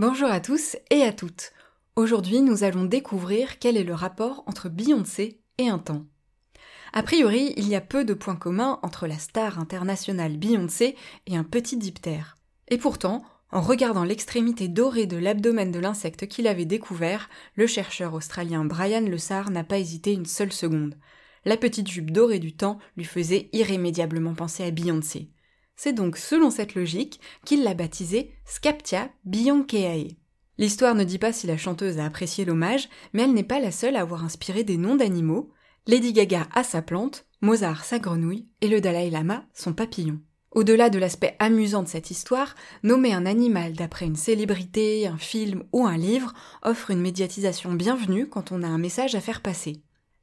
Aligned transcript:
Bonjour 0.00 0.30
à 0.30 0.40
tous 0.40 0.78
et 0.88 1.02
à 1.02 1.12
toutes. 1.12 1.52
Aujourd'hui, 1.94 2.40
nous 2.40 2.64
allons 2.64 2.86
découvrir 2.86 3.58
quel 3.58 3.76
est 3.76 3.84
le 3.84 3.92
rapport 3.92 4.42
entre 4.46 4.70
Beyoncé 4.70 5.42
et 5.58 5.68
un 5.68 5.78
temps. 5.78 6.06
A 6.94 7.02
priori, 7.02 7.52
il 7.58 7.68
y 7.68 7.74
a 7.74 7.82
peu 7.82 8.02
de 8.02 8.14
points 8.14 8.34
communs 8.34 8.78
entre 8.82 9.06
la 9.06 9.18
star 9.18 9.58
internationale 9.58 10.38
Beyoncé 10.38 10.96
et 11.26 11.36
un 11.36 11.44
petit 11.44 11.76
diptère. 11.76 12.38
Et 12.68 12.78
pourtant, 12.78 13.22
en 13.52 13.60
regardant 13.60 14.04
l'extrémité 14.04 14.68
dorée 14.68 15.04
de 15.04 15.18
l'abdomen 15.18 15.70
de 15.70 15.80
l'insecte 15.80 16.26
qu'il 16.26 16.46
avait 16.46 16.64
découvert, 16.64 17.28
le 17.54 17.66
chercheur 17.66 18.14
australien 18.14 18.64
Brian 18.64 19.02
Lessard 19.02 19.50
n'a 19.50 19.64
pas 19.64 19.76
hésité 19.76 20.14
une 20.14 20.24
seule 20.24 20.54
seconde. 20.54 20.96
La 21.44 21.58
petite 21.58 21.88
jupe 21.88 22.10
dorée 22.10 22.38
du 22.38 22.54
temps 22.54 22.78
lui 22.96 23.04
faisait 23.04 23.50
irrémédiablement 23.52 24.32
penser 24.32 24.64
à 24.64 24.70
Beyoncé. 24.70 25.28
C'est 25.82 25.94
donc 25.94 26.18
selon 26.18 26.50
cette 26.50 26.74
logique 26.74 27.20
qu'il 27.46 27.62
l'a 27.62 27.72
baptisée 27.72 28.34
Scaptia 28.44 29.08
Biancae. 29.24 30.08
L'histoire 30.58 30.94
ne 30.94 31.04
dit 31.04 31.16
pas 31.16 31.32
si 31.32 31.46
la 31.46 31.56
chanteuse 31.56 31.98
a 31.98 32.04
apprécié 32.04 32.44
l'hommage, 32.44 32.90
mais 33.14 33.22
elle 33.22 33.32
n'est 33.32 33.42
pas 33.42 33.60
la 33.60 33.70
seule 33.70 33.96
à 33.96 34.02
avoir 34.02 34.22
inspiré 34.22 34.62
des 34.62 34.76
noms 34.76 34.96
d'animaux. 34.96 35.48
Lady 35.86 36.12
Gaga 36.12 36.48
a 36.54 36.64
sa 36.64 36.82
plante, 36.82 37.24
Mozart 37.40 37.86
sa 37.86 37.98
grenouille 37.98 38.46
et 38.60 38.68
le 38.68 38.82
Dalai 38.82 39.08
Lama 39.08 39.46
son 39.54 39.72
papillon. 39.72 40.20
Au-delà 40.50 40.90
de 40.90 40.98
l'aspect 40.98 41.34
amusant 41.38 41.82
de 41.82 41.88
cette 41.88 42.10
histoire, 42.10 42.56
nommer 42.82 43.14
un 43.14 43.24
animal 43.24 43.72
d'après 43.72 44.04
une 44.04 44.16
célébrité, 44.16 45.06
un 45.06 45.16
film 45.16 45.64
ou 45.72 45.86
un 45.86 45.96
livre 45.96 46.34
offre 46.62 46.90
une 46.90 47.00
médiatisation 47.00 47.72
bienvenue 47.72 48.28
quand 48.28 48.52
on 48.52 48.62
a 48.62 48.68
un 48.68 48.76
message 48.76 49.14
à 49.14 49.20
faire 49.22 49.40
passer. 49.40 49.80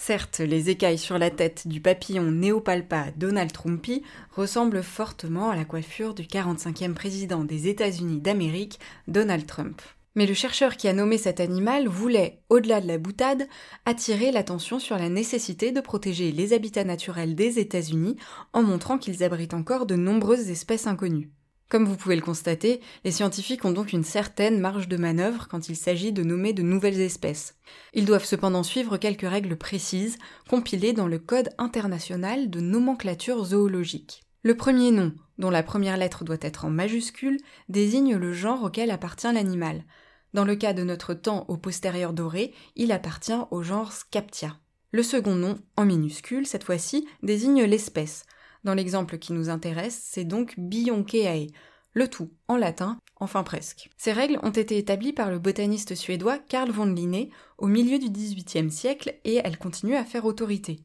Certes, 0.00 0.38
les 0.38 0.70
écailles 0.70 0.96
sur 0.96 1.18
la 1.18 1.28
tête 1.28 1.66
du 1.66 1.80
papillon 1.80 2.30
Neopalpa 2.30 3.06
Donald 3.16 3.52
Trumpy 3.52 4.04
ressemblent 4.30 4.84
fortement 4.84 5.50
à 5.50 5.56
la 5.56 5.64
coiffure 5.64 6.14
du 6.14 6.22
45e 6.22 6.94
président 6.94 7.42
des 7.42 7.68
États-Unis 7.68 8.20
d'Amérique, 8.20 8.78
Donald 9.08 9.44
Trump. 9.44 9.82
Mais 10.14 10.24
le 10.24 10.34
chercheur 10.34 10.76
qui 10.76 10.88
a 10.88 10.92
nommé 10.92 11.18
cet 11.18 11.40
animal 11.40 11.88
voulait, 11.88 12.40
au-delà 12.48 12.80
de 12.80 12.86
la 12.86 12.96
boutade, 12.96 13.48
attirer 13.84 14.30
l'attention 14.30 14.78
sur 14.78 14.96
la 14.96 15.08
nécessité 15.08 15.72
de 15.72 15.80
protéger 15.80 16.30
les 16.30 16.52
habitats 16.52 16.84
naturels 16.84 17.34
des 17.34 17.58
États-Unis 17.58 18.16
en 18.52 18.62
montrant 18.62 18.98
qu'ils 18.98 19.24
abritent 19.24 19.52
encore 19.52 19.84
de 19.84 19.96
nombreuses 19.96 20.48
espèces 20.48 20.86
inconnues. 20.86 21.30
Comme 21.68 21.84
vous 21.84 21.96
pouvez 21.96 22.16
le 22.16 22.22
constater, 22.22 22.80
les 23.04 23.10
scientifiques 23.10 23.64
ont 23.66 23.72
donc 23.72 23.92
une 23.92 24.04
certaine 24.04 24.58
marge 24.58 24.88
de 24.88 24.96
manœuvre 24.96 25.48
quand 25.48 25.68
il 25.68 25.76
s'agit 25.76 26.12
de 26.12 26.22
nommer 26.22 26.54
de 26.54 26.62
nouvelles 26.62 27.00
espèces. 27.00 27.56
Ils 27.92 28.06
doivent 28.06 28.24
cependant 28.24 28.62
suivre 28.62 28.96
quelques 28.96 29.28
règles 29.28 29.56
précises, 29.56 30.16
compilées 30.48 30.94
dans 30.94 31.08
le 31.08 31.18
Code 31.18 31.50
international 31.58 32.48
de 32.48 32.60
nomenclature 32.60 33.44
zoologique. 33.44 34.22
Le 34.42 34.56
premier 34.56 34.92
nom, 34.92 35.12
dont 35.36 35.50
la 35.50 35.62
première 35.62 35.98
lettre 35.98 36.24
doit 36.24 36.38
être 36.40 36.64
en 36.64 36.70
majuscule, 36.70 37.38
désigne 37.68 38.16
le 38.16 38.32
genre 38.32 38.62
auquel 38.62 38.90
appartient 38.90 39.30
l'animal. 39.30 39.84
Dans 40.32 40.44
le 40.44 40.56
cas 40.56 40.72
de 40.72 40.84
notre 40.84 41.12
temps 41.12 41.44
au 41.48 41.58
postérieur 41.58 42.14
doré, 42.14 42.54
il 42.76 42.92
appartient 42.92 43.40
au 43.50 43.62
genre 43.62 43.92
Scaptia. 43.92 44.56
Le 44.90 45.02
second 45.02 45.34
nom, 45.34 45.58
en 45.76 45.84
minuscule 45.84 46.46
cette 46.46 46.64
fois-ci, 46.64 47.06
désigne 47.22 47.64
l'espèce. 47.64 48.24
Dans 48.64 48.74
l'exemple 48.74 49.18
qui 49.18 49.32
nous 49.32 49.50
intéresse, 49.50 50.00
c'est 50.02 50.24
donc 50.24 50.54
Bionkeae, 50.58 51.48
le 51.92 52.08
tout 52.08 52.30
en 52.48 52.56
latin, 52.56 52.98
enfin 53.16 53.42
presque. 53.42 53.90
Ces 53.96 54.12
règles 54.12 54.38
ont 54.42 54.50
été 54.50 54.78
établies 54.78 55.12
par 55.12 55.30
le 55.30 55.38
botaniste 55.38 55.94
suédois 55.94 56.38
Carl 56.38 56.70
von 56.70 56.86
Linné 56.86 57.30
au 57.56 57.66
milieu 57.66 57.98
du 57.98 58.10
XVIIIe 58.10 58.70
siècle 58.70 59.14
et 59.24 59.40
elles 59.44 59.58
continuent 59.58 59.96
à 59.96 60.04
faire 60.04 60.24
autorité. 60.24 60.80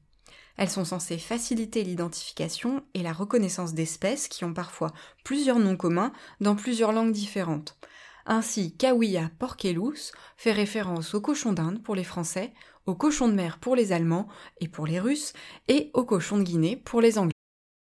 Elles 0.58 0.70
sont 0.70 0.86
censées 0.86 1.18
faciliter 1.18 1.84
l'identification 1.84 2.84
et 2.94 3.02
la 3.02 3.14
reconnaissance 3.14 3.74
d'espèces 3.74 4.28
qui 4.28 4.46
ont 4.46 4.54
parfois 4.54 4.92
plusieurs 5.24 5.60
noms 5.60 5.78
communs 5.78 6.14
dans 6.42 6.56
plusieurs 6.56 6.92
langues 6.92 7.12
différentes. 7.12 7.78
Ainsi, 8.26 8.76
Kawiya 8.78 9.32
porcelus 9.38 10.14
fait 10.38 10.52
référence 10.52 11.14
au 11.14 11.22
cochon 11.22 11.54
d'Inde 11.54 11.82
pour 11.84 11.96
les 11.96 12.04
Français, 12.04 12.54
au 12.86 12.96
cochon 12.96 13.28
de 13.28 13.34
mer 13.34 13.60
pour 13.60 13.76
les 13.76 13.92
Allemands 13.92 14.28
et 14.62 14.68
pour 14.68 14.88
les 14.88 15.00
Russes, 15.00 15.34
et 15.68 15.90
au 15.94 16.06
cochon 16.06 16.38
de 16.38 16.44
Guinée 16.44 16.78
pour 16.78 17.02
les 17.02 17.18
Anglais. 17.18 17.33